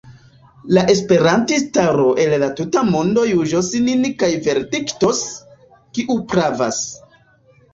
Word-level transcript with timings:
La 0.75 0.83
esperantistaro 0.93 2.05
el 2.23 2.33
la 2.43 2.49
tuta 2.61 2.83
mondo 2.89 3.27
juĝos 3.33 3.69
nin 3.91 4.09
kaj 4.25 4.31
verdiktos, 4.49 5.23
kiu 5.99 6.17
pravas. 6.33 6.83